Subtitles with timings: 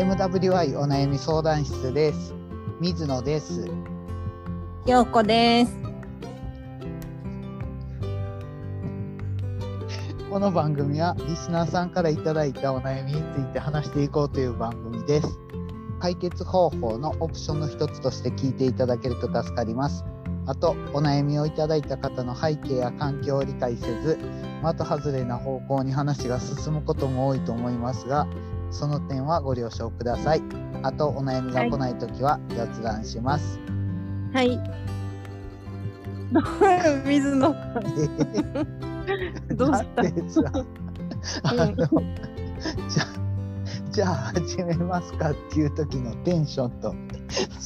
[0.00, 2.32] MWI お悩み相談室です。
[2.80, 3.68] 水野です。
[4.86, 5.76] ようこです。
[10.30, 15.38] この番組はリスナーさんからいただいたお悩みについて話していこうという番組です。
[16.00, 20.06] 解決方法のオプションの一つとして聞いていただけると助かります。
[20.46, 24.18] あと、お悩みをいただいた方の背景や環境を理解せず、
[24.64, 28.26] 的外れな方向に話が進むことも多いと思いますが、
[28.70, 30.42] その点はご了承ください。
[30.82, 33.58] あと、お悩みが来ないときは雑談します。
[34.32, 34.58] はい。
[37.06, 37.52] 水野
[39.56, 40.02] どうした？
[40.02, 40.42] だってさ
[41.42, 43.04] あの、じゃ
[43.90, 46.94] じゃあ始めますかっていう時のテンションと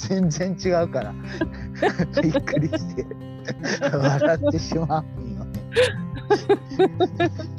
[0.09, 1.13] 全然違うから
[2.23, 3.07] びっくりして
[3.83, 5.61] 笑ってしまうんよね。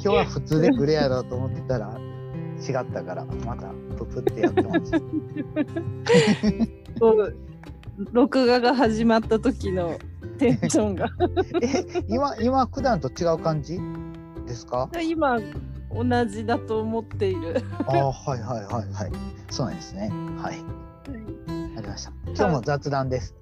[0.00, 1.96] 日は普通でくれやろうと思ってたら
[2.56, 4.92] 違ったからまたププってやってます。
[8.12, 9.98] 録画が始まった時の
[10.38, 11.08] テンションが。
[11.62, 13.78] え今今普段と違う感じ
[14.46, 14.90] ですか？
[15.02, 15.38] 今
[15.90, 17.62] 同じだと思っている。
[17.86, 19.12] ああはいはいはいはい。
[19.50, 20.10] そうなんですね。
[20.42, 20.56] はい。
[21.78, 22.12] ありました。
[22.36, 23.34] 今日も雑談です。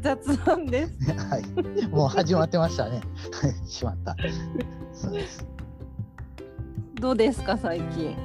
[0.00, 0.92] 雑談です。
[1.12, 1.86] はい。
[1.88, 3.00] もう始まってましたね。
[3.42, 4.16] はいしまった。
[4.94, 5.46] そうです
[7.00, 8.16] どうですか最近？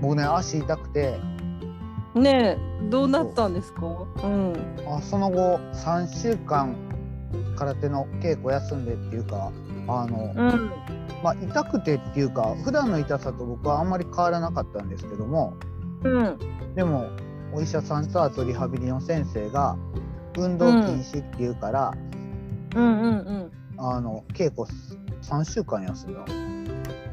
[0.00, 1.18] 僕ね足痛くて
[2.14, 3.86] ねえどうなったんですか？
[4.22, 4.52] うん。
[4.86, 6.76] あその後3週間
[7.56, 9.50] 空手の稽古休んでっていうか
[9.88, 10.70] あの、うん。
[11.22, 15.54] まあ痛くてっていうか普段の痛さと僕はあんまり変わらなかったんですけども
[16.04, 16.38] うん。
[16.74, 17.08] でも
[17.52, 19.76] お医者さんとあとリハビリの先生が
[20.36, 21.94] 運動禁止っていうから、
[22.76, 23.50] うんうんうん。
[23.78, 24.68] あの稽古
[25.22, 26.20] 3週間休んだ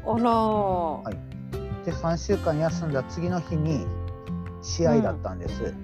[0.06, 1.84] あらー。
[1.84, 3.86] で3週間休んだ次の日に
[4.62, 5.74] 試合だったんです、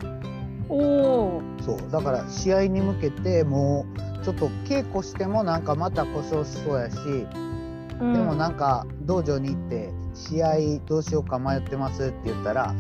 [0.68, 1.42] おお。
[1.64, 1.90] そう。
[1.90, 3.86] だから試合に向けても
[4.20, 6.96] うちょっと稽古してもなんかまた故障しそうやし、
[8.00, 8.12] うん。
[8.14, 10.54] でもなんか道場に行って試合
[10.86, 12.74] どうしようか迷ってますって言ったら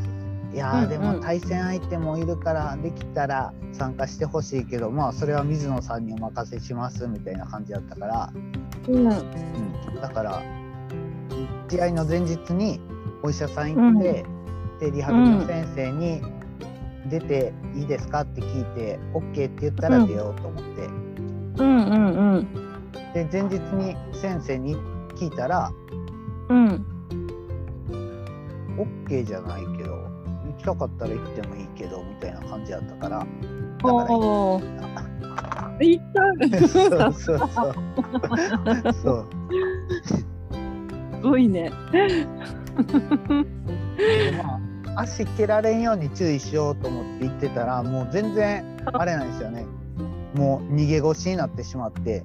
[0.52, 8.32] いやでも対戦相手もいるからできたら参加してほしいけどまあそれは水野さんにお任せしますみたいな感じだったから、
[8.88, 9.06] うん。
[9.06, 10.61] うん、だから
[11.68, 12.80] 試合の前日に
[13.22, 14.24] お医者さん行って、
[14.80, 16.22] でリハビリの先生に
[17.08, 22.72] 出ていいですかって聞いて、OK って言ったら出ようと思って、うんうんうん。
[23.14, 24.76] で前日に先生に
[25.16, 25.72] 聞いたら
[26.48, 26.86] うん。
[29.08, 29.92] OK じゃないけど
[30.46, 33.28] 行きたかったら行ってもいいけどみたいな感じだったからだか
[33.82, 34.08] ら。
[35.80, 37.12] 行った行った。
[37.12, 37.74] そうそうそう
[38.92, 39.61] そうす
[41.22, 41.72] ごいね。
[43.96, 44.60] でま
[44.96, 49.64] あ足蹴られんように注意しようと思って行ってたらもう全然あれなんですよね
[50.34, 52.24] もう逃げ腰になってしまって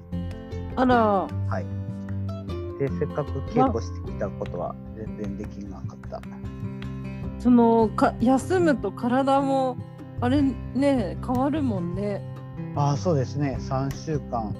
[0.76, 0.96] あら。
[0.96, 1.78] はい
[2.78, 6.22] でせっかく稽古してきたことは全然できなかった
[7.40, 9.76] そのか休むと体も
[10.20, 12.22] あれね変わるもんね。
[12.74, 14.54] ああそうですね3週間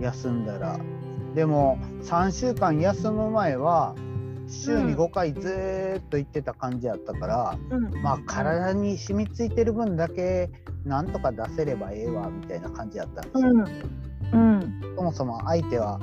[0.00, 0.78] 休んだら
[1.38, 3.94] でも3週間休む前は
[4.48, 8.02] 週に5回ずーっと行ってた感じやったから、うん。
[8.02, 10.50] まあ体に染みついてる分だけ
[10.84, 13.60] なんとか出せればええわみたいな感じやったんですよ、うん。
[14.32, 14.94] うん。
[14.96, 16.00] そもそも相手は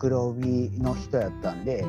[0.00, 1.84] 黒帯の人やったんで、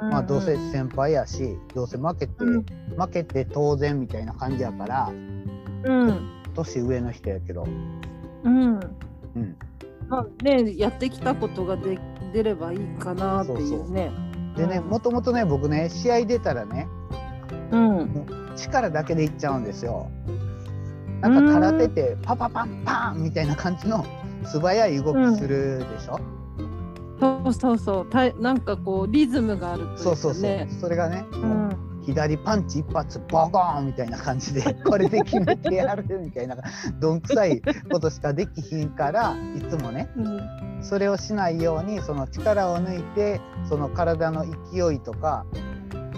[0.00, 2.64] まあどうせ先輩やしどうせ負けて、うん。
[2.96, 6.30] 負けて当然みたいな感じやからうん。
[6.54, 7.66] 年上の人やけど、
[8.44, 8.80] うん。
[10.06, 11.98] うん、まあねやってきたことがで
[12.32, 14.10] 出ればいいかなっていうね。
[14.56, 16.88] でねもともとね僕ね試合出たらね
[17.70, 18.26] うん。
[18.56, 20.10] 力だけでいっちゃうんですよ。
[21.20, 24.04] なんか空手ってパパパンパンみたいな感じの
[24.44, 26.20] 素早い動きするでしょ、
[27.20, 28.06] そうそうそう。
[28.06, 30.00] たいなんかこうリズムがあるというかね。
[30.04, 30.68] そうそうそう。
[30.80, 36.56] それがね、うん左パンチ一発ボコーンみたいな感じで これで決めてやるみたいな
[37.00, 37.60] どんくさい
[37.90, 40.40] ことしかできひんからいつもねうん。
[40.82, 45.44] それをしないようにその力を抜いてその体の勢いとか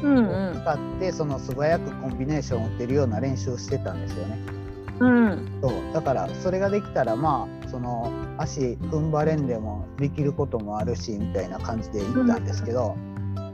[0.03, 4.39] うんを使ってその素早くコンビネーションを打てるような練習をしてたんですよね。
[5.01, 5.59] うん。
[5.61, 5.73] そう。
[5.93, 12.97] だからそれができたらまあその足踏ん張れんでもできることもあるしみたいな感じで行ったんですけど、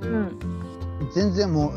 [0.02, 0.38] うん。
[1.14, 1.72] 全然もう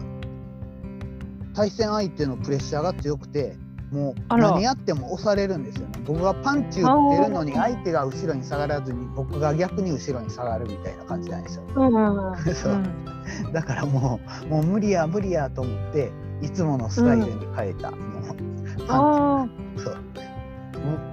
[1.57, 3.55] 対戦相手のプレッシャーが強くて
[3.91, 6.03] もう何やっても押されるんですよね。
[6.05, 11.63] 僕がパンチ打ってるのに相手が後ろに下がらずに僕が逆に後ろに下がるみたいな感じなんですよ。
[11.75, 12.83] うんうん そう。
[13.53, 16.11] だからもうもう無理や無理やと思って
[16.43, 19.95] いつものスタイルに変えた、もうパンあツそう。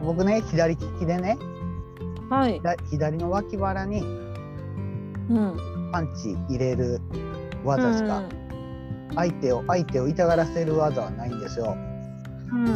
[0.03, 1.39] ぼ僕ね左利きでね
[2.29, 2.61] あはい。
[2.61, 5.57] だ左の脇腹にうん。
[5.91, 7.01] パンチ入れる
[7.65, 8.25] 技しか、
[9.15, 11.77] 相手を相手を痛がらせる技はないんですよ。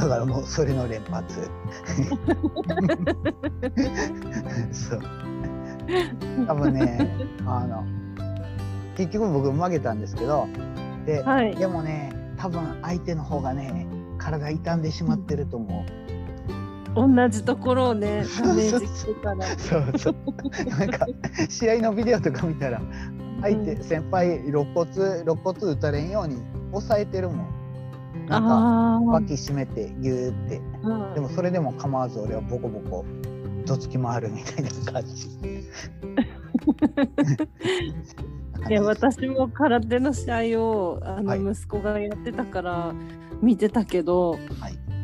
[0.00, 1.48] だからもうそれの連発。
[4.72, 5.00] そう。
[6.46, 7.08] 多分ね
[7.46, 7.84] あの
[8.96, 10.48] 結局僕曲げたんですけど
[11.06, 11.54] で,、はい。
[11.54, 13.86] でもね多分相手の方がね
[14.18, 15.84] 体傷んでしまってると思
[16.96, 19.46] う、同じところをね、ダメージしてから。
[19.56, 20.14] そうそう。
[20.70, 21.06] なんか
[21.48, 22.80] 試合のビデオとか見たら
[23.40, 23.82] 相手、うん。
[23.82, 27.58] 先輩肋骨肋骨打たれんように抑えてるもん。
[28.26, 29.00] なんか。
[29.12, 30.60] 脇締めてギューって。
[30.82, 31.14] うん。
[31.14, 33.04] でもそれでも構わず俺はボコボコ
[33.66, 35.28] どつき回るみたいな感じ。
[38.68, 41.40] いや私も空手の試合をあはい。
[41.40, 42.92] の息子がやってたから
[43.40, 44.40] 見てたけど、はい。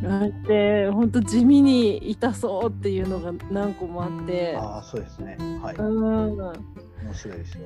[0.06, 4.56] あれって本当地味に痛そうっていうのが何個もあって。
[4.58, 5.36] ああそうですね。
[5.62, 5.76] はい。
[5.76, 6.83] うん
[7.14, 7.64] 面白いですよ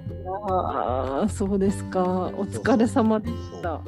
[0.50, 2.02] ああそうですか。
[2.04, 3.80] お疲れ様でした。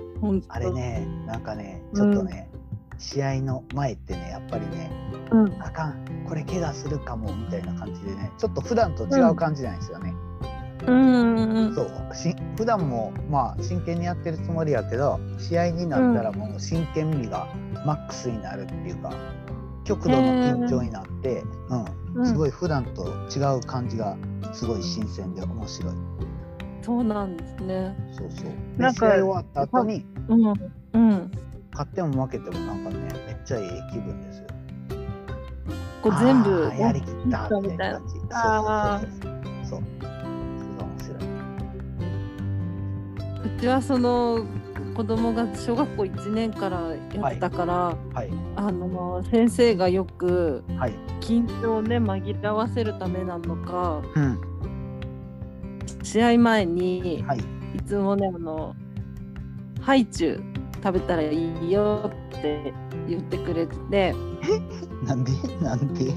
[0.49, 2.51] あれねなんかねちょっとね、
[2.99, 4.91] 試合の前ってねやっぱりね
[5.31, 5.63] うん。
[5.63, 6.25] あかん。
[6.27, 10.15] これ怪我するかもみたいな感じでねちょっと普段と違う感じなんですよね、
[10.87, 11.37] うん。
[11.37, 12.15] うんそう。
[12.15, 17.49] し普段もまあ真剣にやってるつもりやけど試合になったらもう真剣味が
[17.85, 19.13] マックスになるっていうか
[19.85, 21.85] 極度の緊張になって、うん、
[22.25, 24.17] すごい普段と違う感じが
[24.53, 25.95] すごい新鮮で面白い。
[26.83, 28.51] そうなんですねそうそう。
[28.81, 31.31] なんかで試合終わった後にうんうん
[31.73, 32.97] 勝っても負けてもなんかね
[33.27, 34.47] めっちゃいい気分ですよ。
[36.03, 38.15] こう全部やりきったってみたいな感じ。
[38.33, 39.79] あそうそうそうそう。
[39.79, 39.83] そう。
[40.01, 40.09] それ
[40.79, 41.19] が面白い。
[43.57, 44.45] うちはその
[44.95, 46.81] 子供が小学校1年から
[47.15, 47.75] やってたから、
[48.15, 50.95] はいあの先生がよくはい。
[51.21, 54.41] 緊張をね紛らわせるためなのかうん
[56.03, 57.39] 試合前にはい。
[57.39, 57.43] い
[57.87, 58.75] つもねあの
[59.81, 60.43] ハイチュウ
[60.83, 62.73] 食べたらいいよって
[63.09, 64.15] 言ってくれてて
[65.07, 65.33] なんで？
[65.61, 66.13] なんで？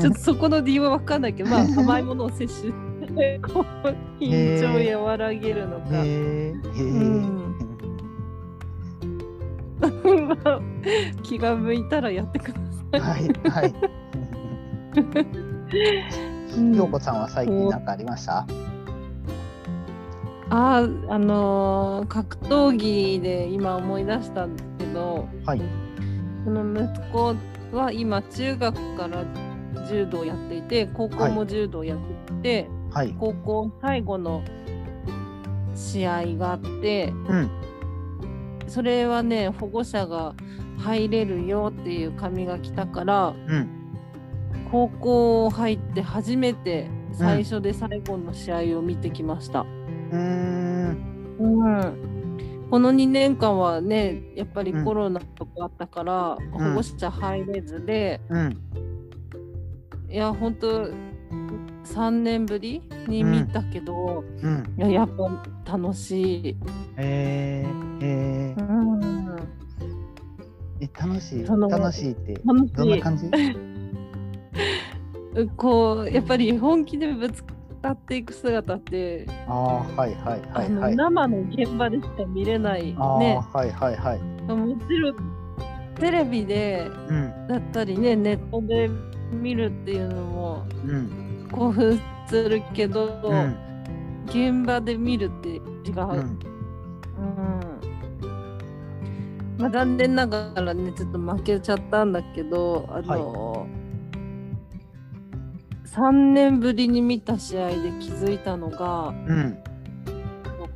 [0.00, 2.72] ちょっとそこの理由は分かんないけどまあ甘いものを摂取
[3.42, 5.86] こう緊張を和らげるのか。
[11.22, 12.60] 気が向いたらやってくだ
[12.92, 13.00] さい。
[13.00, 13.74] はいはい。
[16.56, 18.46] うん京子さんは最近何かありました？
[20.50, 25.62] あーあのー格闘技で今思い出したんですけどはい
[26.44, 27.36] その息子
[27.72, 29.24] は今中学から
[29.88, 33.14] 柔道やっていて高校も柔道やっていて、はい。
[33.18, 34.42] 高校最後の
[35.74, 37.50] 試合があってうん。
[38.66, 40.34] それはね保護者が
[40.78, 43.68] 入れるよっていう紙が来たからうん。
[44.70, 49.60] 高校入って初めて最初で最後の試合を見てきました。
[49.60, 51.36] うーん。
[51.38, 52.66] うん。
[52.70, 58.56] この2年間はねやっぱりうんコロナとかあったから、保護者入れずで、うん。
[60.08, 60.90] いや本当
[61.94, 64.74] 3年ぶりに見たけど、うん。
[64.76, 65.08] いややっ
[65.64, 66.56] ぱ楽しい。
[66.96, 69.36] えー、えー、うん、
[70.80, 71.46] え楽しい？
[71.46, 73.30] 楽しいって楽しいどんな感じ？
[75.56, 77.54] こうやっぱり本気でぶつか
[77.92, 80.96] っていく姿って、ああはいはいはいはい。
[80.96, 82.94] 生の現場でしか見れないね
[83.52, 84.18] はいはいはい。
[84.52, 85.16] もちろん
[85.96, 88.90] テレビでうんだったりねネットで
[89.32, 91.19] 見るっていうのもうん
[91.50, 93.56] 興奮するけど、うん
[94.26, 95.60] 現場で見るって違う。
[95.62, 95.90] うん。
[95.90, 96.38] うん。
[99.58, 103.66] まあ、残念ながらねちょっと負けちゃったんだけどあの、
[105.86, 109.58] 3年ぶりに見た試合で気づいたのがうん。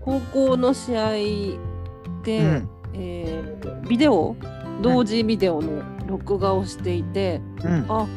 [0.00, 2.68] 高校の試合で、うん。
[2.94, 4.34] えービデオ？
[4.82, 7.86] 同時ビデオの録画をしていて、うん。
[7.88, 8.08] あ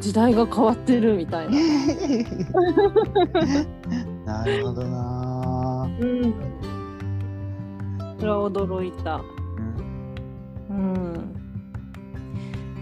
[0.00, 1.56] 時代が変わってるみたいな。
[4.24, 6.34] なるほどなうん、
[8.18, 9.16] それは驚いた。
[9.18, 9.22] ー。
[10.70, 11.04] うん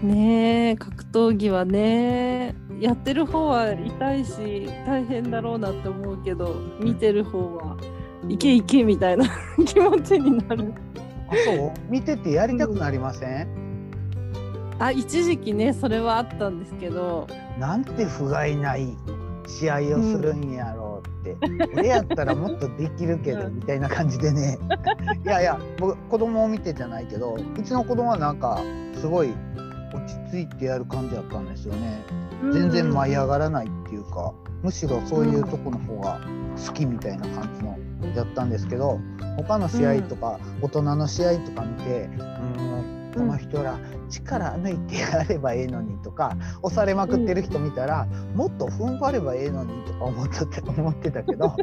[0.03, 7.77] うん、ねえ格闘技はねやってる方は痛いし大変だろうなって思うけど見てる方は
[8.29, 9.25] いけいけみたいな
[9.65, 10.73] 気持ちになる
[11.29, 11.71] あそう？
[11.89, 13.47] 見ててやりたくなりません？
[14.79, 17.27] あ一時期ねそれはあったんですけど。
[17.59, 18.95] なんて不甲斐ない
[19.47, 21.37] 試合をするんやろうって、
[21.73, 23.55] 俺やったらもっとできるけどうん。
[23.55, 24.59] みたいな感じでね。
[25.25, 28.61] いやいや僕子供を見てじゃないけどうちの子供はなんか
[28.93, 29.33] すごい
[29.93, 32.03] 落ち着いてやる感じだったんですよね。
[32.51, 36.19] 全然舞い上がらないっていうかむしろそういうとこの方が
[36.67, 37.77] 好きみたいな感じの
[38.15, 38.99] やったんですけど
[39.37, 51.55] 他の試合とか大人の試合とか見てうんこの人ら力抜いてやればええのにとか押されまくってる人見たらもっと踏ん張ればええのにとか思ってた思ってたけど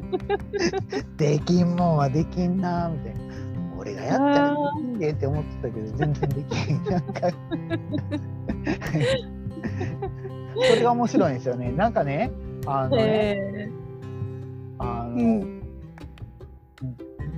[1.16, 3.34] できんもんはできんなみたいな。
[3.76, 7.30] 俺がやったらできんでって思ってたけど全然できんなんか。
[10.54, 11.72] それが面白いんですよね。
[11.72, 12.30] なんかね
[12.66, 13.70] あのね、へ
[14.78, 15.54] あの、ーうん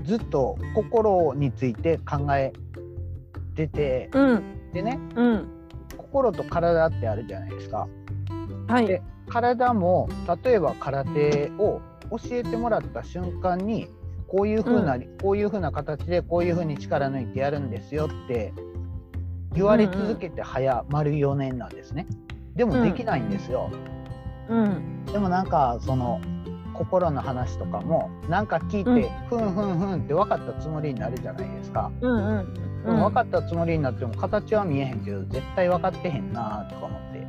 [0.04, 2.52] ずっと心について考え
[3.56, 4.42] ててうん
[4.76, 5.48] でねうん
[5.96, 7.88] 心と体ってあるじゃないですか。
[8.68, 10.08] はいで体も
[10.44, 11.80] 例えば空手を
[12.10, 13.88] 教えてもらった瞬間に
[14.28, 18.52] こういう風な、こういう風な形でこういう風に力抜いてやるんですよって
[19.52, 22.06] 言われ続けて早丸4年なんですね。
[22.54, 23.70] でもできないんですよ。
[24.48, 26.20] うんでもなんかその
[26.74, 31.90] 心の話とかもなんか聞いて、ふんふんふんって分かったつもりになるじゃないですか。
[32.00, 37.26] うんうんでも分かったつもりになっても形は見えへんけど絶対分かってへんなとか思って。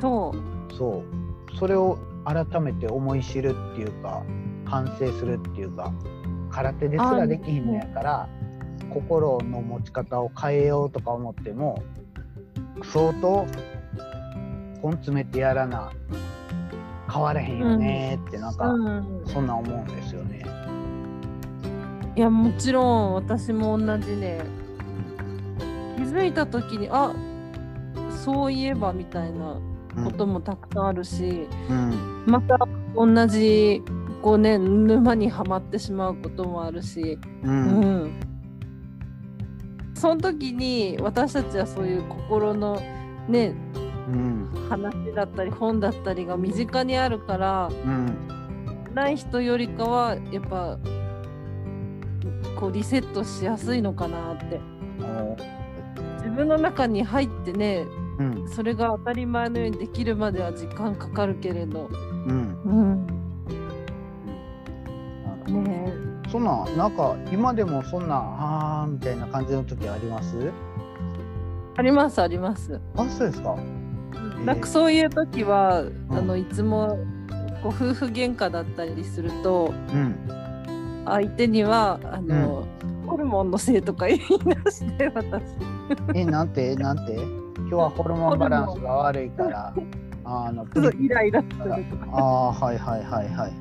[0.00, 0.74] そう。
[0.74, 1.04] そ
[1.52, 1.56] う。
[1.58, 4.22] それを改めて思い知るっていうか
[4.64, 5.92] 反省するっていうか
[6.50, 8.28] 空手ですらできひんのやから
[8.90, 11.82] 心の持ち方を変えようとか思っても
[12.84, 13.46] 相当
[14.82, 15.92] 根詰めてやらな
[17.12, 19.22] 変われへんよねってなんか、うん。
[19.26, 20.44] そんなん思うんですよね。
[22.16, 24.40] いやもちろん私も同じね
[26.00, 27.14] 気づいた時にあ
[28.24, 29.60] そういえばみたいな
[30.02, 32.24] こともたくさんあるし、うん。
[32.26, 32.58] また
[32.96, 33.82] 同じ
[34.22, 38.04] こうね沼にはまってしまうこともあるし、ううん。
[38.06, 38.20] ん
[39.94, 42.80] その時に私たちはそういう心の
[43.28, 43.54] ね
[44.08, 44.50] うん。
[44.70, 48.16] 話だったり本だったりが身近にあるからうん。
[48.94, 50.78] ない人よりかはやっぱ
[52.58, 54.60] こうリセットしやすいのかなって。
[55.02, 55.59] お
[56.22, 57.86] 自分の中に入ってね
[58.18, 58.48] うん。
[58.48, 61.94] それが当たり前のようにできるまでは時間かかるけれど、う
[62.32, 63.06] ん。
[65.48, 65.92] うん、ね
[66.30, 70.52] そんななんか今でもそんなあーみたいな感じの時あります？
[71.76, 72.80] ありますあります。
[72.96, 73.56] あそうですか。
[74.44, 75.92] なんかそういう時は、ん。
[76.10, 76.98] あのいつも
[77.62, 80.14] こう夫婦喧嘩だったりするとうん。
[81.06, 82.66] 相手にはあの、
[83.10, 84.24] ホルモンのせいとか言い出
[84.70, 85.42] して私。
[86.14, 86.76] えなんて？
[86.76, 87.14] なんて？
[87.14, 87.24] 今
[87.68, 89.74] 日はホルモンバランスが悪いから
[90.24, 91.76] あのプリイライラするとか。
[92.12, 93.50] あーはいはいはいはい。
[93.50, 93.54] っ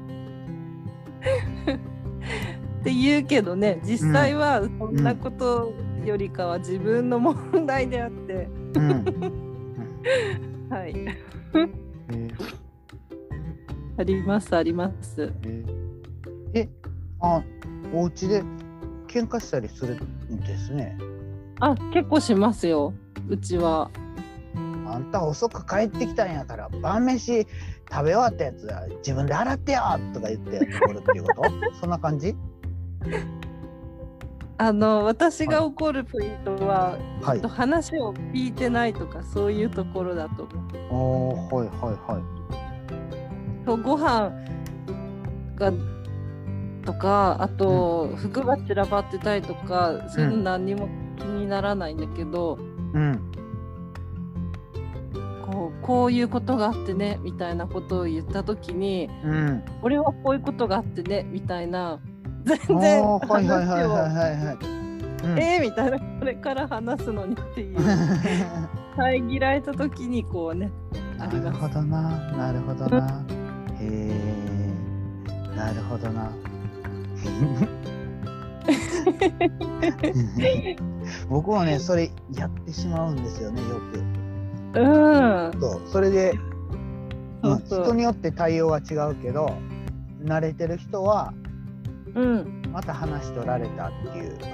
[2.83, 5.73] て言うけどね実際はそんなこと
[6.05, 9.03] よりかは自分の問題であって、うん。
[10.69, 10.93] はい。
[10.95, 12.31] えー。
[13.97, 15.33] ありますあります。
[15.41, 15.65] えー。
[16.53, 16.69] え
[17.19, 17.41] あ
[17.93, 18.43] お家で
[19.09, 20.97] 喧嘩したりするんですね。
[21.59, 22.93] あ結構しますよ。
[23.27, 23.89] うちは。
[24.87, 27.45] あんた遅く帰ってきたんやから晩飯
[27.91, 29.81] 食べ終わったやつは自分で洗ってよ
[30.13, 31.43] とか言って怒るっていうこと？
[31.79, 32.35] そんな感じ？
[34.57, 37.37] あの私が怒るポイントは、はい。
[37.37, 40.47] えっと話を聞いてないとかそういうところだと。
[40.89, 41.55] 思う。
[41.55, 43.65] はいはいはい。
[43.65, 44.31] そうご飯
[45.55, 45.71] が
[46.85, 52.57] とかあと、服が散らばってたりとかそういうの何にも気にならないんだけど、
[52.93, 53.19] うん。
[55.45, 59.63] こうこういうことがあってねみたいなことを言った時にうん。
[59.81, 61.99] 俺はこういうことがあってねみたいな
[62.45, 64.57] 全然おーはいはいはいはい
[65.37, 67.77] えー、みたいなこれから話すのにっていう
[68.95, 70.71] 遮られた時にこうね
[71.19, 71.59] あなるります。
[71.59, 72.01] ほどな
[72.37, 73.25] なるほどな。
[73.79, 74.73] へえ
[75.57, 76.31] なるほどな
[81.29, 83.67] 僕はねそれやってしまうんですよねよ
[84.73, 84.79] く。
[84.79, 84.83] う
[85.57, 85.61] ん。
[85.61, 86.33] そうそれで、
[87.43, 87.83] うんそうそう。
[87.85, 89.57] 人によって対応は違うけど
[90.23, 91.33] 慣れてる人は
[92.15, 92.61] うん。
[92.71, 94.49] また話取られたっていう言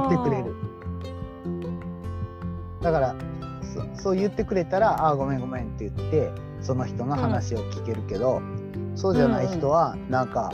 [0.00, 0.54] ってくれる。
[2.80, 3.14] だから
[3.94, 6.30] そそう言ってくれたら「ああごめんごめん」って言って
[6.60, 8.40] その人の話を聞けるけど、
[8.96, 10.50] そうじゃない人はなんか、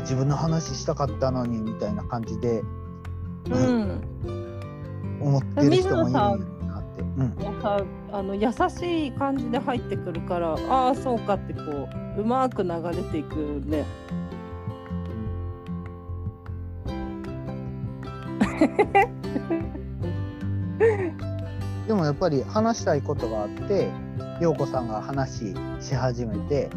[0.00, 2.62] 自分の話したかったのにみたいな感じで
[3.50, 4.00] うん
[5.20, 6.38] 思ってる人もいるなっ
[6.96, 7.02] て。
[7.02, 13.84] うんさあの優しい感じで入ってくるからああそうかってこううまく流れていくね。
[21.88, 23.90] でもやっぱり話したいことがあって
[24.40, 26.70] 陽子さんが話し始めて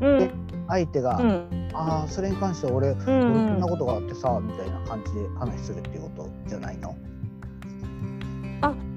[0.00, 1.70] うん相手が「うん。
[1.74, 6.94] ああそれに関しては俺,、う俺こんんなことがあってさ」みたいな感じで話するっていうことじゃないの？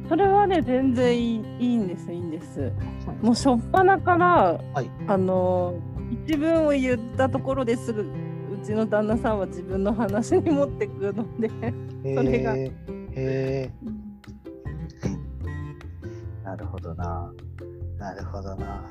[0.10, 2.72] それはね全然いいいいんですいいんです。
[3.22, 4.90] もう初っ端から、はい。
[5.06, 5.74] あの
[6.26, 8.06] 一文を言ったところですぐう
[8.66, 11.50] ちの旦那さんは自分の話に持ってくるので。
[12.16, 12.56] それが。
[12.56, 12.72] へ
[13.18, 13.72] え
[16.46, 17.30] なるほどな。
[18.00, 18.86] なるほどな。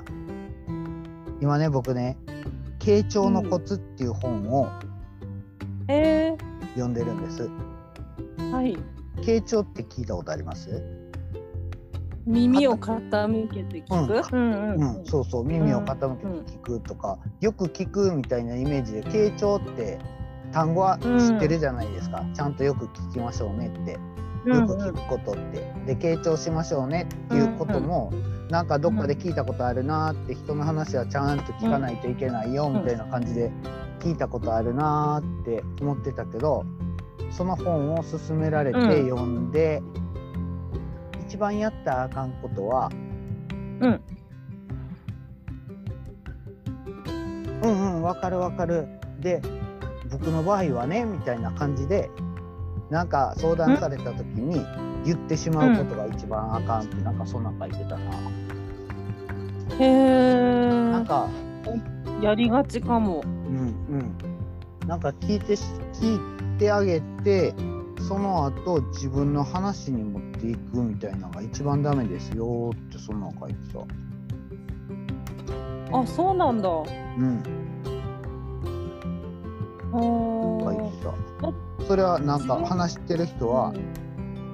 [1.41, 2.15] 今ね僕ね
[2.87, 4.69] 「傾聴のコツ」っていう本を
[5.89, 6.37] え。
[6.75, 7.49] 読んでるんです。
[8.37, 8.77] ー、はい。
[9.17, 10.81] 傾聴って聞いたことあります？
[12.25, 14.35] 耳を傾けて聞く？
[14.35, 14.51] うん。
[14.51, 15.43] うんうん、そうそう。
[15.43, 19.99] 耳を傾けて聞くとか、よく聞くみたいなイメージで傾聴って
[20.53, 23.97] 単語は知ってるじゃないですか、ちゃんとよく聞きましょうねって
[24.47, 28.11] よく聞くことって、で傾聴しましょうねっていうことも、
[28.49, 33.51] なんかどっかで聞いたことあるなーって人の話はちゃんと聞かないといけないよみたいな感じで
[33.99, 36.65] 聞いたことあるなーって思ってたけど
[37.29, 39.81] その本を勧められてうん読んで、
[41.27, 44.01] 一番やったらあかんことはうん。
[47.63, 48.87] うんうんわかるわかる。
[49.19, 49.41] で
[50.09, 52.09] 僕の場合はねみたいな感じで
[52.89, 54.65] なんか相談された時に
[55.05, 58.11] 言ってしまうことが一番あかんってなんかそんなん書いてたな。
[59.79, 61.05] へなんえ。
[61.05, 61.27] か
[62.21, 63.23] やりがちかも。
[63.25, 63.57] うん
[63.89, 64.15] うん
[64.87, 65.63] なんか聞いてし
[65.93, 66.19] 聞い
[66.59, 67.53] てあげて
[68.07, 73.81] その後自分の話に持っていくみたいなのが一番ダメですよってそんなん書いてた。
[75.97, 76.69] あそうなんだ。
[76.69, 76.71] う
[77.21, 77.66] ん
[79.97, 81.05] お書いーて
[81.79, 81.85] た。
[81.85, 83.73] それはなんか話してる人は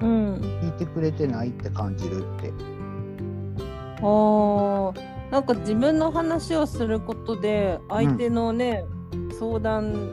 [0.00, 0.34] うん。
[0.36, 2.52] 聞いてくれてないって感じるって。
[4.00, 8.84] あーなんか自分の話をすることで相手のね、
[9.38, 10.12] 相談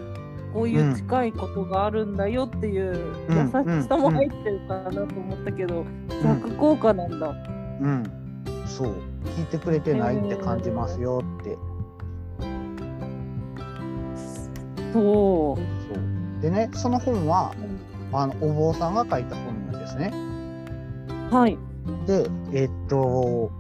[0.54, 5.86] こういう近いことがあるんだよっていううん優しさも入ってるかなと思ったけど、
[6.24, 7.28] 逆効果なんだ。
[7.30, 8.04] うん、
[8.66, 8.96] そう
[9.38, 11.56] 聞いてくれてないって感じますよって。
[11.56, 11.71] そ
[14.94, 17.54] そうでねその本は
[18.14, 20.12] あのお坊さんが書いた本なんですね。
[21.32, 21.36] う。
[21.36, 21.58] はい。
[22.06, 23.52] でえっと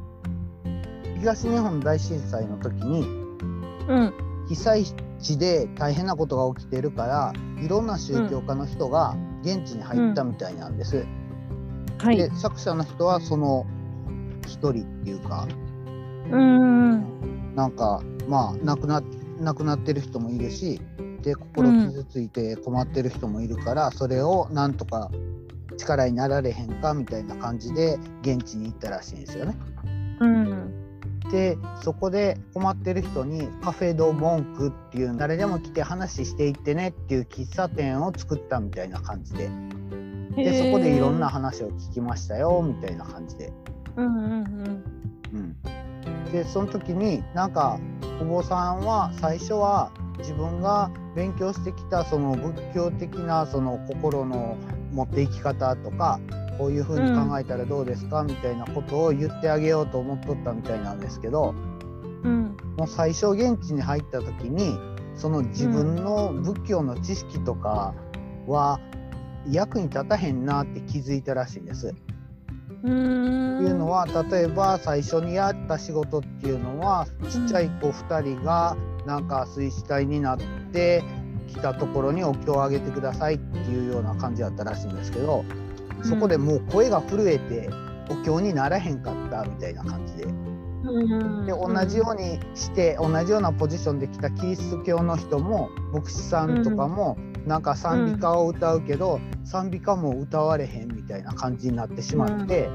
[1.19, 3.01] 東日本大震災の時に
[3.87, 4.13] うん。
[4.49, 4.85] 被災
[5.19, 11.05] 地で大変なことが起きてるからいろんな宗教家の人が現地に入ったみたいなんです。
[11.99, 12.17] はい。
[12.17, 13.65] で作者の人はその
[14.45, 15.47] 一人っていうか
[16.31, 17.55] うん。
[17.55, 19.01] なんかまあ亡くな
[19.39, 20.81] 亡くなってる人もいるし
[21.21, 25.09] で心傷ついて困ってる人もいるから、それをなんとか
[25.77, 29.57] 力になられへんかみたいな感じで現地に行ったらしいんですよね。
[30.19, 30.81] うん。
[31.31, 39.49] でそこで困ってる人にカフェ・ド・モンクっていう誰でも来て話していってねっていう喫茶店を作ったみたいな感じで
[40.35, 43.53] でそこでいろんな話を聞きましたよみたいな感じで。
[43.97, 44.83] うんうんうん。
[45.33, 47.79] うん、でその時になんか
[48.21, 54.57] お坊さんは最初は自分が勉強してきたその仏教的なその心の
[54.93, 56.19] 持っていき方とか
[56.57, 61.55] こういうふうに考えたらどうですか、みたいなことを言ってあげようと思っとったみたいなんですけど
[62.23, 62.55] うん。
[62.77, 64.77] もう最初現地に入った時に
[65.15, 67.93] その自分の仏教の知識とか
[68.47, 68.79] は
[69.49, 71.93] 役に立たへんなって気づいたらしいんです。
[72.83, 73.57] うん。
[73.57, 80.37] っていうのは例えば最初にやった仕事っていうのはちっちゃい子2人がなんか水死体になっ
[80.71, 81.03] て
[81.47, 85.43] きたところにお経をあげてくださいっていうような感じだったらしいんですけど
[86.03, 87.69] そこでもう声が震えて
[88.09, 90.23] お経にならへんかったみたいな感じで。
[90.23, 91.45] うん。
[91.45, 102.69] で同じようにして同じようなポジションで来たキリスト教の人も牧師さんとかもなんか賛美歌を歌うけど賛美歌も歌われへんみたいな感じになってしまって、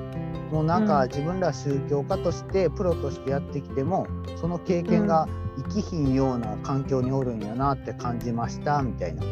[0.50, 4.06] もうなんか自分ら宗教家としてプロとしてやってきても
[4.40, 9.22] その経験が生きひんような環境におるんやなって感じましたみたいな。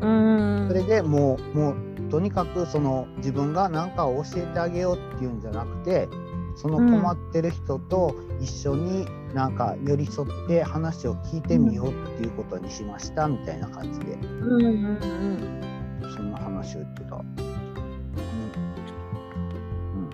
[0.00, 0.68] うん。
[0.68, 1.76] それでもうもう
[2.10, 6.08] とにかくその自分が何かを教えてあげようっていうんじゃなくて
[6.54, 14.74] その困ってる人と一緒になんか寄り添って話を聞いてみようっていうことにしましたみたいな感じでうんうん
[16.02, 16.12] うん。
[16.14, 17.16] そんな話を言ってた。
[17.16, 17.26] うんうん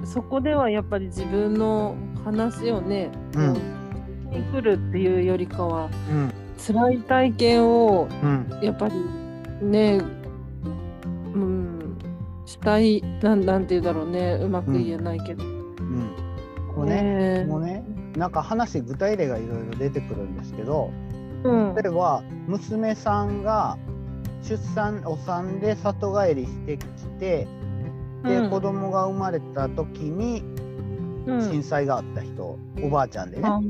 [0.05, 3.82] そこではやっぱり自分の話をね、うん
[4.33, 6.33] に来るっていうよりかはうん。
[6.65, 8.47] 辛い体験をうん。
[8.63, 8.95] やっぱり
[9.67, 10.01] ね
[11.35, 11.99] うん
[12.47, 16.11] したいなんなんて言うんだろうねうまく言えないけど、うん。
[16.75, 17.03] こうね
[17.41, 17.85] ねもうね
[18.17, 20.91] なんか話具体例がいろいろ出てくるんですけど
[21.45, 21.75] うん。
[21.75, 23.79] 例えば娘さんが
[24.43, 26.85] 出産お産で里帰りしてき
[27.19, 27.47] て
[28.25, 28.51] で、うん。
[28.51, 30.45] 子供が生まれた時に
[31.27, 31.41] うん。
[31.41, 33.49] 震災があった人、おばあちゃんでね。
[33.49, 33.61] あ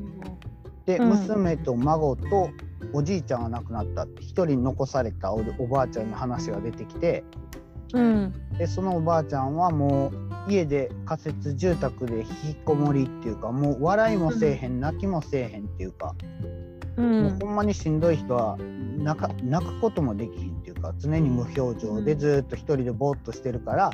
[0.87, 1.09] で、うん。
[1.11, 2.51] 娘と孫と
[2.92, 7.25] おじいちゃんが亡くなったって一人残されたおおばあちゃんの話が出てきて
[7.92, 8.33] うん。
[8.59, 10.09] でそのおばあちゃんはも
[10.49, 16.14] う家で仮設住宅で引きこもりっていうかもう笑いもせえへん泣きもせえへんっていうか、
[16.97, 18.59] うもうんほんまにしんどい人は
[18.99, 23.90] 泣か泣くこともできひんっていうか常に無表情でずっと一人でぼーっとしてるから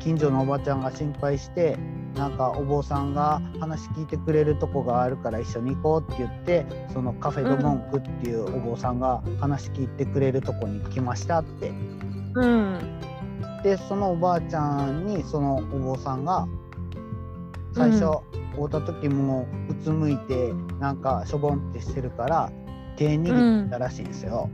[0.00, 1.76] 近所のおばちゃんが心配して
[2.16, 11.72] なんかお坊さんが話聞いてくれるとこがあるから一緒に行こうって言ってそのカフェ・ド・モンクっていうお坊さんが話聞いてくれるとこに来ましたって。
[12.34, 13.00] うん。
[13.62, 16.46] でそのおばあちゃんにそのお坊さんが
[17.72, 18.00] 最初
[18.56, 22.52] 会うた時もうつむいてなんかしょぼんってしてるから
[22.96, 24.50] 手握ったらしいんですよ。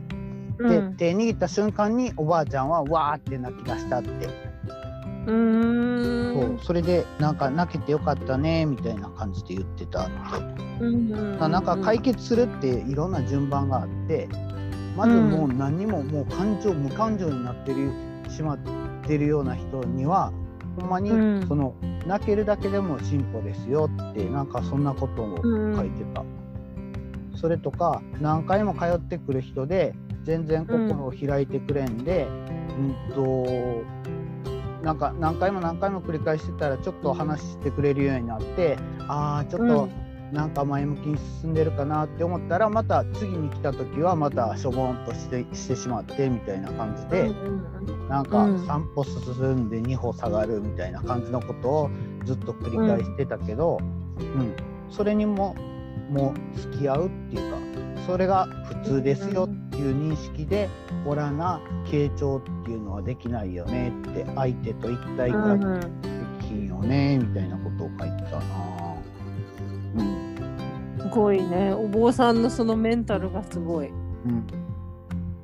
[0.58, 0.96] でうん。
[0.96, 4.28] 手握った瞬間におばあちゃんはわーって泣き出したって、
[5.26, 10.12] うーんそうそれでなんか泣けてよかったねみたいな感じで言ってたって。
[10.80, 14.28] うんなんか解決するっていろんな順番があって
[14.96, 17.92] まずもう何にももう感情無感情になってる
[18.28, 18.58] しまっ
[19.06, 20.32] てるような人には
[20.80, 21.74] ほんまにうんその
[22.06, 26.24] 泣けるだけでも進歩ですよってなんかそんなことを書いてた。
[27.36, 32.26] それとか何回も通ってくる人で全然心を開いてくれんで、
[33.08, 33.84] うん、と
[34.84, 38.76] なんか何回も何回も繰り返してたらちょっと話してくれるようになって
[39.08, 39.88] ああちょっと
[40.32, 47.30] なんか前向きに進んでるかなって思ったらまた次に来た時はまたしょぼんとしてしてしまってみたいな感じで、
[48.08, 48.66] なんかうん。
[48.66, 51.90] 3歩進んで2歩下がるみたいな感じのことを
[52.24, 53.78] ずっと繰り返してたけど、
[54.18, 54.56] うん。
[54.90, 55.54] それにも
[56.10, 57.58] もう付き合うっていうか
[58.06, 59.48] それが普通ですよ
[59.86, 60.68] いう認識で
[61.06, 65.64] おらな傾聴っていうのはできないよねって相手と一体化で
[66.40, 68.44] きひんよねみたいなことを書いてたな。
[69.96, 70.98] うん。
[71.00, 71.72] すごいね。
[71.72, 73.88] お坊さんのそのメンタルがすごい。
[73.88, 74.46] うん。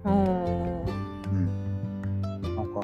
[0.05, 0.85] うん。
[0.85, 0.89] う
[1.29, 2.81] ん、なんか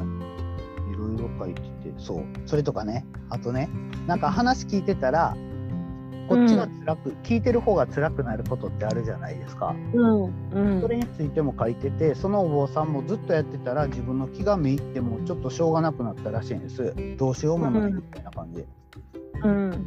[0.92, 2.25] いろいろ書いててそう。
[2.47, 3.07] それとかね。
[3.31, 3.69] あとね
[4.07, 5.37] なんか話聞いてたら
[6.29, 9.75] こっちが辛く、聞いてる方が辛くなることってあるじゃないですか。
[9.95, 10.81] うんうん。
[10.81, 16.95] それについても書いててそのお坊さんもずっとやってたら自分の気がめいってもちょっとしょうがなくなったらしいんです。
[17.17, 18.62] どうしようもないみたいな感じ。
[18.62, 18.67] で。
[19.43, 19.87] うん。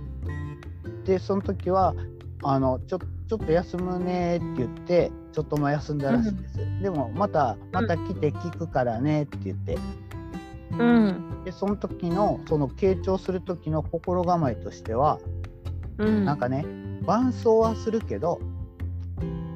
[1.06, 1.96] でその時は
[2.44, 9.78] あのちょちょっと休むねって言ってちょっとも休んだらしいんです、でもまたまた来て聞くからねって言って。
[10.72, 11.44] うん。
[11.46, 15.20] でその時のその傾聴する時の心構えとしては、
[16.00, 16.26] うん。
[16.26, 16.66] なんかね
[17.06, 18.40] 伴奏はするけど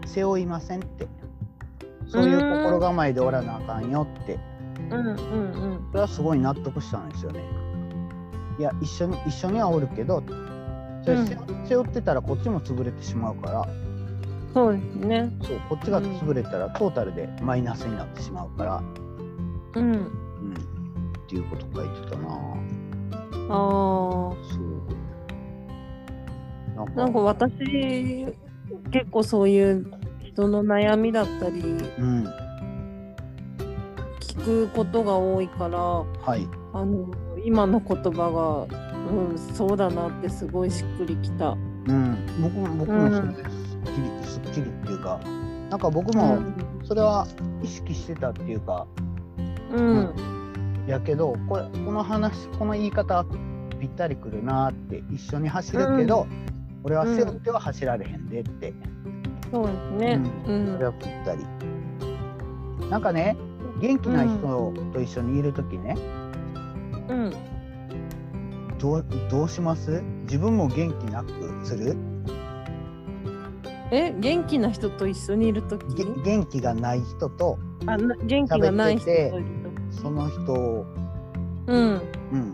[0.06, 1.08] 背負いませんって。
[2.08, 4.40] そういう心構えでおらなあかんよって。
[4.92, 5.08] うん。
[5.08, 7.42] うんそれはすごい納得したんですよね。
[8.60, 10.22] いや一緒に一緒にはおるけど
[11.04, 13.68] それ背,、背負ってたらこっちも潰れてしまうから。
[14.54, 15.32] そうですね。
[15.42, 18.84] そうこっちが潰れたらトータルでマイナスになってしまうから、
[19.76, 19.92] うん。
[19.94, 20.06] うん、っ
[21.28, 22.28] ていうこと書いてたな。
[23.50, 23.50] あ。
[23.50, 25.03] そう
[26.96, 28.26] なんか私
[28.92, 29.86] 結構そういう
[30.24, 32.28] 人の悩みだったりうん。
[34.20, 36.48] 聞くことが多いからはい。
[36.74, 37.12] あの
[37.46, 38.80] 今の言葉が、
[39.12, 41.50] うん、そうだなってすごいしっくりきた。
[41.50, 41.56] う
[41.92, 43.74] ん、僕も僕もそれです。
[43.78, 45.20] っきりすっきりっていうか
[45.70, 46.40] なんか僕も
[46.84, 47.28] それは
[47.62, 48.88] 意識してたっていうか
[49.72, 50.14] うん。
[50.88, 53.26] やけどこれこの話この言い方は
[53.80, 56.26] ぴったりくるなって一緒に走るけど、
[56.84, 58.74] 俺は背負っては走られへんでって、
[59.52, 60.22] そうですね。
[60.48, 60.74] ううん。
[60.74, 60.88] それん。
[60.88, 61.46] はぴったり。
[62.90, 63.38] なんかね
[63.80, 65.96] 元気な人と一緒にいる時ね、
[67.10, 67.34] うん。
[68.78, 70.04] どうどうします？
[70.24, 71.32] 自分も元気なく
[71.66, 71.96] する？
[73.92, 77.58] え、元気な人と一緒にいるときげ元気がない人と。
[77.86, 79.10] あな元気がない人
[79.92, 80.86] その人、
[81.68, 82.02] うん。
[82.32, 82.54] うん、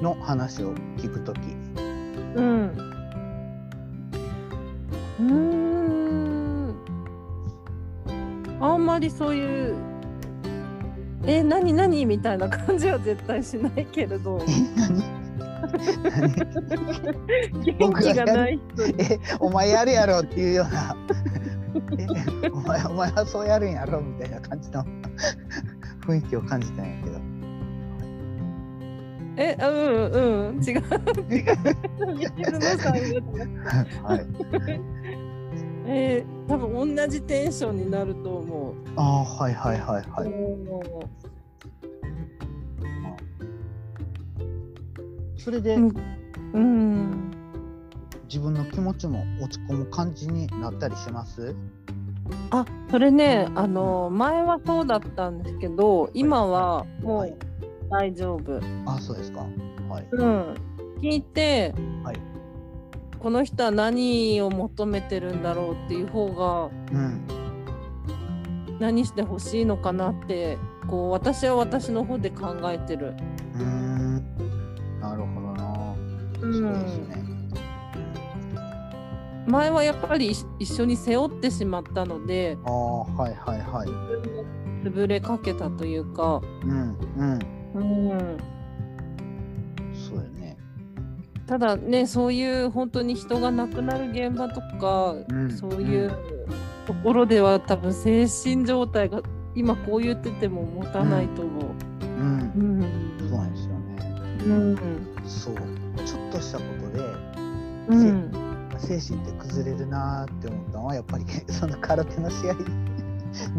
[0.00, 1.40] の話を聞く時。
[2.36, 2.87] うん。
[5.20, 6.74] うーん。
[8.60, 9.76] あんまりそういう、
[11.24, 12.06] え、何何？
[12.06, 14.38] みたいな感じは絶対しないけれど、
[17.78, 18.60] 元気がない
[18.98, 20.96] えお前やるやろっていうような。
[22.42, 24.84] えお前お前はそうやるんやろみたいな感じの
[26.06, 27.18] 雰囲気を感じたんやけど。
[29.36, 29.68] えうん
[30.10, 30.82] うん違う違う。
[32.36, 32.98] 水野さんが
[34.02, 34.26] はい
[35.90, 38.74] えー、多分同じテンションになると思う。
[38.96, 40.30] ああはいはいはいはい。
[45.40, 45.94] それでうん。
[46.52, 47.30] うん。
[48.24, 51.56] 自分の気持ちも落ち込む感じになったりします？
[52.50, 57.30] あそれねあの前はそうだったんですけど今はもはい。
[57.30, 57.36] う
[57.90, 58.60] 大丈夫。
[58.84, 59.46] あそうですか。
[59.88, 60.06] はい。
[60.12, 60.54] うん、
[61.00, 61.74] 聞いて、
[62.04, 62.16] はい
[63.20, 67.26] この人は何を求めてるんだろうっていう方がうん。
[68.78, 73.14] 何してほしいのかなってこう私は私の方で考えてる。
[73.54, 75.00] うーん。
[75.00, 75.94] なるほどな。
[76.40, 77.28] うそうですね。
[79.48, 83.88] 前はやっぱり一一緒に背負ってしまったのでああはいはいはい。
[84.86, 87.38] 潰れかけたというか、うんうん。
[87.74, 87.80] う
[88.14, 88.38] ん、
[91.48, 95.50] ただねそういう本当に人が亡くなる現場とか、うん。
[95.50, 96.12] そういう
[96.86, 99.22] ところでは多分精神状態が
[99.54, 101.64] 今こう言ってても持たないと思う。
[102.02, 102.52] うん。
[102.54, 103.28] うん。
[103.30, 103.96] そうなんですよね。
[104.44, 104.76] うん。
[105.26, 105.54] そう。
[106.04, 107.04] ちょっとしたことで
[107.88, 108.30] うん。
[108.78, 112.56] 精神って崩れるなーって思ったのはやっぱり その空手の試合。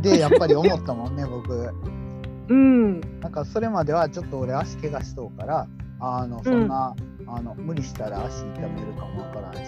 [0.02, 1.74] でやっぱり思ったもんね 僕。
[2.50, 3.02] うん。
[3.20, 5.68] なんかそれまではちょっと俺足怪我しとうから
[6.00, 6.96] あのそんな、
[7.36, 9.60] あの無理したら足痛めるかもわからんし。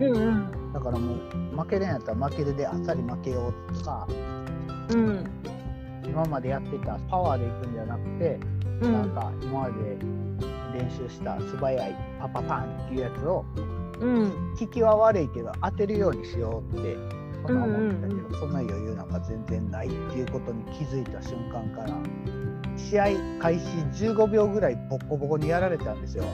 [0.00, 4.06] うんだからもう負けるんやったら負けるであっさり負けようとか。
[4.90, 5.24] うん。
[6.04, 8.40] 今までやってたパワーでいくんじゃなくて、
[8.82, 8.92] うん。
[8.92, 9.98] なんか今まで
[10.78, 13.44] 練習した素早いパパパンっていうやつを
[14.00, 14.54] うん。
[14.58, 16.96] 効きは悪いけど当てるようにしようって
[17.46, 18.34] そんな思ってたけど、うん。
[18.34, 21.96] そんな余裕なんか全然ないっていうことに気づいた瞬間から
[22.76, 23.04] 試合
[23.40, 26.24] 開始15秒ぐらいボッコボコにやられたんですよ。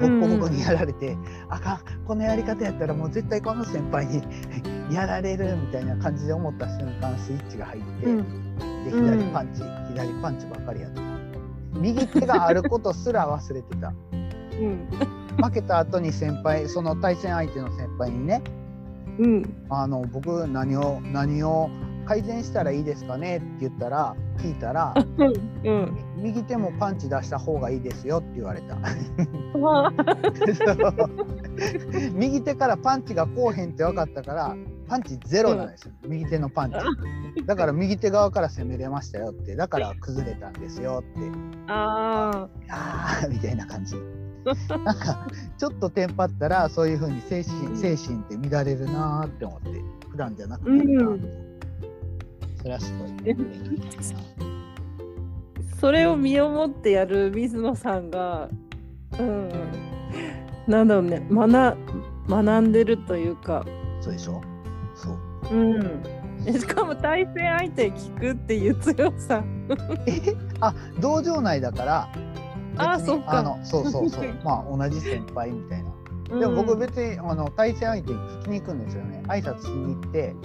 [0.00, 1.16] ボッコボコにやられて、
[1.48, 4.22] あかんこのやり方やったらもう絶対この先輩に
[4.94, 8.56] やられるみたいな感じで思った瞬間スイッチが入って、うん。
[8.84, 9.62] で左パンチ、
[9.94, 11.02] 左パンチばっかりやってた。
[11.74, 13.92] 右手があることすら忘れてた。
[14.60, 14.88] うん。
[15.42, 18.42] 負けた後に先輩その対戦相手の先輩にね
[19.18, 19.54] うん。
[19.70, 21.70] あの僕何を何を
[22.06, 25.96] 改善したらいいですかねって言ったら聞いたら うん。
[26.11, 28.76] み右手もパンチ出した方がいいですよって言われた。
[32.14, 34.56] 右手からパンチがこうへんって分かったから
[34.88, 36.76] パンチゼロなんですよ、右手のパンチ。
[37.44, 39.56] だから右手側から攻めれましたよって。
[39.56, 41.20] だから崩れたんですよって。
[41.66, 43.96] ああーみたいな感じ。
[44.44, 44.52] な
[44.92, 45.26] んか
[45.58, 49.82] ちょっとテンパったらそういう風に精神精神って乱れるなーって思って。
[50.10, 50.70] 普段じゃなくて。
[52.58, 53.08] それはすごい
[55.82, 58.48] それを身をもってやる水野さんが、
[59.18, 59.48] うん、
[60.68, 61.26] なんだろうね。
[61.28, 61.76] 学
[62.28, 63.66] 学んでるというか、
[64.00, 64.40] そうでしょ？
[64.94, 65.18] そう。
[65.50, 66.02] うん、
[66.46, 69.42] えしかも対戦相手に聞くっていう強さ。
[70.06, 70.20] え？
[70.60, 72.08] あ道場内だから
[72.76, 73.38] あそっか。
[73.38, 74.24] あのそうそうそう。
[74.44, 75.82] まあ同じ先輩みたい
[76.30, 76.38] な。
[76.38, 79.20] でも僕別にあの対戦相手に聞きに行くんですよね。
[79.26, 80.36] 挨拶しに行って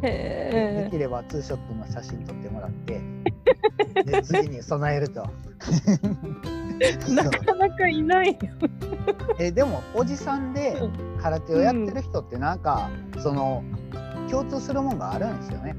[0.00, 3.02] でへきればツーショットの写真撮ってもらって
[4.04, 5.26] で次に備えると。
[6.80, 8.36] えなかなかいないよ。
[9.38, 10.76] えでもおじさんで
[11.20, 12.90] 空手をやってる人ってなんか、
[13.22, 13.62] その
[14.30, 15.76] 共通するもんがあるんですよね。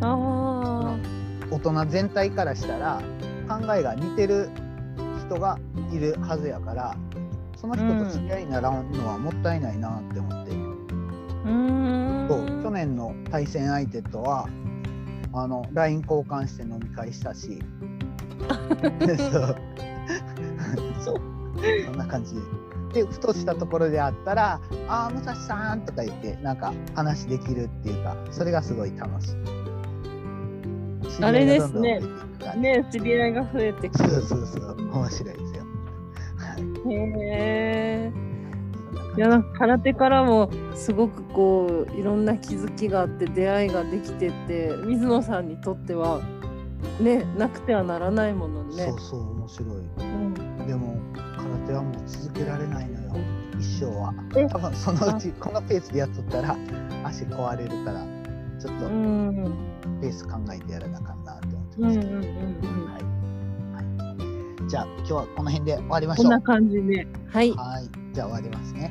[0.00, 0.96] あ
[1.50, 3.00] 大人全体からしたら
[3.48, 4.50] 考えが似てる
[5.26, 5.58] 人が
[5.92, 6.96] いるはずやから
[7.56, 12.28] その人と知り合いにならんのはもったいないなって思って、あ、うーん。
[12.28, 14.48] そう去年の対戦相手とは
[15.38, 17.62] あの LINE 交換して飲み会したし
[21.04, 21.16] そう
[21.84, 22.34] そんな感じ
[22.92, 29.34] でふとしたところであったら「ああ武蔵さん」とか言ってなんか話できるっていうかそれがすごい楽しい。
[31.22, 32.00] あれですね
[32.56, 34.22] ね知り合いが増えてくそうる。
[34.22, 35.64] そうそう面白いですよ。
[36.36, 38.25] はいへえ。
[39.16, 46.20] いやなんか空手からもすごくこういろんな気づきがあって出会いができてって水野さんにとっては
[47.00, 49.00] ねなくてはならないものねそう。
[49.00, 49.68] そう面白い。
[49.70, 50.34] うん
[50.66, 53.24] でも空手はもう続けられないのよ
[53.58, 54.46] 一生はえ？
[54.48, 56.56] 多分そのうちこのペースでやっとったら
[57.04, 58.04] 足壊れるから
[58.60, 59.54] ちょっとうん
[60.00, 62.26] ペース考えてやらなあかんなって思ってますけど、うんはい
[63.74, 66.24] はい、じゃあ今日はこの辺で終わりましょう。
[66.24, 67.06] こんな感じで。
[67.28, 67.52] はい。
[67.52, 67.88] はい。
[68.16, 68.90] じゃあ終わりますね。